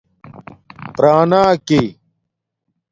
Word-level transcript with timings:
پُراناکی 0.95 1.81